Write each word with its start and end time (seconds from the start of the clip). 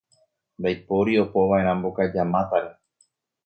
Ndaipóri 0.59 1.13
opova'erã 1.23 1.71
mbokaja 1.77 2.23
mátare. 2.33 2.71